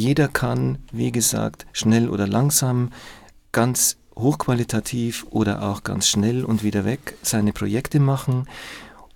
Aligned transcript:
jeder 0.00 0.28
kann, 0.28 0.78
wie 0.92 1.12
gesagt, 1.12 1.66
schnell 1.72 2.08
oder 2.08 2.26
langsam, 2.26 2.90
ganz 3.52 3.98
hochqualitativ 4.16 5.26
oder 5.30 5.62
auch 5.62 5.84
ganz 5.84 6.08
schnell 6.08 6.44
und 6.44 6.62
wieder 6.62 6.84
weg 6.84 7.16
seine 7.22 7.52
Projekte 7.52 8.00
machen. 8.00 8.48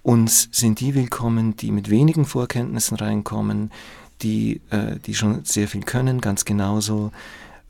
Uns 0.02 0.48
sind 0.52 0.80
die 0.80 0.94
willkommen, 0.94 1.56
die 1.56 1.72
mit 1.72 1.88
wenigen 1.88 2.26
Vorkenntnissen 2.26 2.98
reinkommen, 2.98 3.70
die, 4.20 4.60
äh, 4.70 4.98
die 5.06 5.14
schon 5.14 5.44
sehr 5.44 5.68
viel 5.68 5.82
können, 5.82 6.20
ganz 6.20 6.44
genauso. 6.44 7.12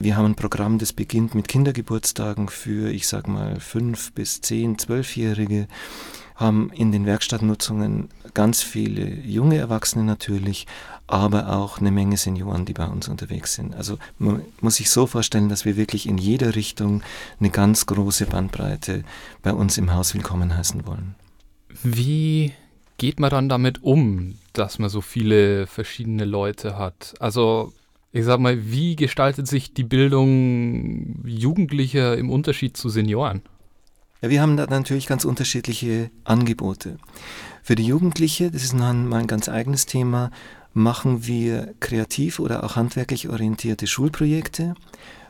Wir 0.01 0.17
haben 0.17 0.27
ein 0.27 0.35
Programm, 0.35 0.79
das 0.79 0.93
beginnt 0.93 1.37
mit 1.37 1.47
Kindergeburtstagen 1.47 2.49
für, 2.49 2.91
ich 2.91 3.07
sag 3.07 3.29
mal, 3.29 3.61
fünf 3.61 4.13
bis 4.13 4.41
zehn, 4.41 4.77
zwölfjährige 4.77 5.69
haben 6.35 6.71
in 6.73 6.91
den 6.91 7.07
Werkstattnutzungen 7.07 8.09
ganz 8.35 8.63
viele 8.63 9.07
junge 9.21 9.57
Erwachsene 9.57 10.05
natürlich, 10.05 10.67
aber 11.07 11.55
auch 11.57 11.79
eine 11.79 11.91
Menge 11.91 12.17
Senioren, 12.17 12.65
die 12.65 12.73
bei 12.73 12.87
uns 12.87 13.09
unterwegs 13.09 13.55
sind. 13.55 13.75
Also 13.75 13.99
man 14.19 14.43
muss 14.61 14.77
sich 14.77 14.91
so 14.91 15.07
vorstellen, 15.07 15.49
dass 15.49 15.65
wir 15.65 15.77
wirklich 15.77 16.09
in 16.09 16.19
jeder 16.19 16.55
Richtung 16.55 17.03
eine 17.39 17.51
ganz 17.51 17.87
große 17.87 18.27
Bandbreite 18.27 19.05
bei 19.43 19.53
uns 19.53 19.79
im 19.79 19.93
Haus 19.93 20.15
willkommen 20.15 20.57
heißen 20.57 20.87
wollen. 20.87 21.15
Wie 21.83 22.53
geht 22.99 23.21
man 23.21 23.31
dann 23.31 23.49
damit 23.49 23.83
um, 23.83 24.39
dass 24.53 24.79
man 24.79 24.89
so 24.89 25.01
viele 25.01 25.67
verschiedene 25.67 26.25
Leute 26.25 26.79
hat? 26.79 27.15
Also 27.21 27.73
ich 28.13 28.25
sag 28.25 28.41
mal, 28.41 28.71
wie 28.71 28.97
gestaltet 28.97 29.47
sich 29.49 29.75
die 29.75 29.83
Bildung 29.85 31.25
Jugendlicher 31.27 32.17
im 32.17 32.31
Unterschied 32.31 32.77
zu 32.77 32.89
Senioren? 32.89 33.43
Ja, 34.25 34.31
wir 34.31 34.41
haben 34.41 34.57
da 34.57 34.65
natürlich 34.65 35.07
ganz 35.07 35.27
unterschiedliche 35.27 36.11
Angebote. 36.25 36.97
Für 37.63 37.75
die 37.75 37.85
Jugendliche, 37.85 38.51
das 38.51 38.65
ist 38.65 38.73
mal 38.73 38.91
ein 38.91 39.27
ganz 39.27 39.51
eigenes 39.51 39.85
Thema, 39.85 40.31
machen 40.73 41.27
wir 41.27 41.75
kreativ 41.79 42.39
oder 42.39 42.65
auch 42.65 42.75
handwerklich 42.75 43.29
orientierte 43.29 43.87
Schulprojekte. 43.87 44.77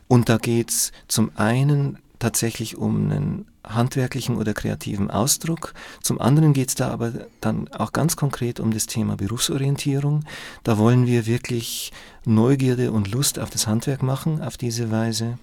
Und 0.07 0.29
da 0.29 0.39
geht 0.39 0.70
es 0.70 0.93
zum 1.09 1.33
einen 1.34 1.98
tatsächlich 2.20 2.77
um 2.77 3.11
einen 3.11 3.47
handwerklichen 3.64 4.36
oder 4.36 4.55
kreativen 4.55 5.11
Ausdruck. 5.11 5.75
Zum 6.01 6.20
anderen 6.20 6.53
geht 6.53 6.69
es 6.69 6.77
da 6.77 6.91
aber 6.91 7.14
dann 7.41 7.67
auch 7.73 7.91
ganz 7.91 8.14
konkret 8.14 8.61
um 8.61 8.73
das 8.73 8.86
Thema 8.86 9.17
Berufsorientierung. 9.17 10.25
Da 10.62 10.79
wollen 10.79 11.08
wir 11.08 11.27
wirklich 11.27 11.91
Neugierde 12.27 12.92
und 12.92 13.11
Lust 13.11 13.41
auf 13.41 13.51
das 13.51 13.67
Handwerk 13.67 14.05
machen 14.05 14.41
auf 14.41 14.56
diese 14.56 14.92
Weise. 14.92 15.36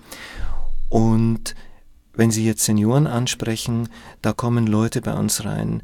Und 0.87 1.53
wenn 2.13 2.31
Sie 2.31 2.45
jetzt 2.45 2.65
Senioren 2.65 3.07
ansprechen, 3.07 3.89
da 4.21 4.33
kommen 4.33 4.67
Leute 4.67 5.01
bei 5.01 5.13
uns 5.13 5.45
rein, 5.45 5.81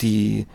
die 0.00 0.46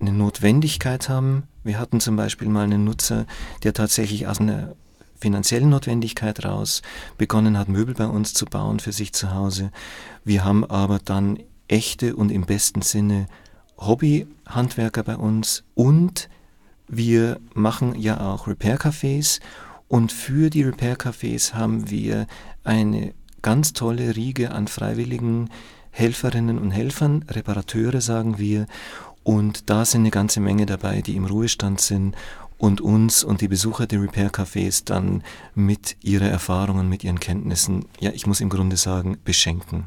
eine 0.00 0.12
Notwendigkeit 0.12 1.08
haben. 1.08 1.44
Wir 1.64 1.78
hatten 1.78 2.00
zum 2.00 2.16
Beispiel 2.16 2.48
mal 2.48 2.64
einen 2.64 2.84
Nutzer, 2.84 3.26
der 3.62 3.72
tatsächlich 3.72 4.26
aus 4.26 4.40
einer 4.40 4.74
finanziellen 5.22 5.70
Notwendigkeit 5.70 6.44
raus 6.44 6.82
begonnen 7.16 7.56
hat, 7.56 7.68
Möbel 7.68 7.94
bei 7.94 8.06
uns 8.06 8.34
zu 8.34 8.44
bauen 8.44 8.80
für 8.80 8.92
sich 8.92 9.12
zu 9.12 9.32
Hause. 9.32 9.70
Wir 10.24 10.44
haben 10.44 10.64
aber 10.64 10.98
dann 10.98 11.38
echte 11.68 12.16
und 12.16 12.30
im 12.30 12.44
besten 12.44 12.82
Sinne 12.82 13.26
Hobbyhandwerker 13.78 15.04
bei 15.04 15.16
uns 15.16 15.64
und 15.74 16.28
wir 16.88 17.40
machen 17.54 17.94
ja 17.98 18.32
auch 18.32 18.48
Repair-Cafés 18.48 19.40
und 19.88 20.12
für 20.12 20.50
die 20.50 20.64
Repair-Cafés 20.64 21.54
haben 21.54 21.88
wir 21.88 22.26
eine 22.64 23.14
ganz 23.42 23.72
tolle 23.72 24.16
Riege 24.16 24.52
an 24.52 24.68
freiwilligen 24.68 25.50
Helferinnen 25.90 26.58
und 26.58 26.70
Helfern, 26.70 27.24
Reparateure 27.28 28.00
sagen 28.00 28.38
wir, 28.38 28.66
und 29.24 29.68
da 29.70 29.84
sind 29.84 30.00
eine 30.02 30.10
ganze 30.10 30.40
Menge 30.40 30.66
dabei, 30.66 31.02
die 31.02 31.16
im 31.16 31.26
Ruhestand 31.26 31.80
sind 31.80 32.16
und 32.58 32.80
uns 32.80 33.24
und 33.24 33.40
die 33.40 33.48
Besucher 33.48 33.86
der 33.86 34.00
Repair-Cafés 34.00 34.84
dann 34.84 35.22
mit 35.54 35.96
ihrer 36.02 36.28
Erfahrungen, 36.28 36.88
mit 36.88 37.04
ihren 37.04 37.20
Kenntnissen, 37.20 37.84
ja, 38.00 38.10
ich 38.12 38.26
muss 38.26 38.40
im 38.40 38.48
Grunde 38.48 38.76
sagen, 38.76 39.18
beschenken. 39.24 39.86